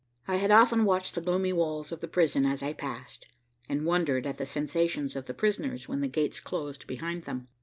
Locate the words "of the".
1.91-2.07, 5.15-5.33